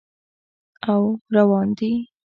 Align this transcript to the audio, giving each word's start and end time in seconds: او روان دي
او 0.93 1.01
روان 1.35 1.67
دي 1.77 1.91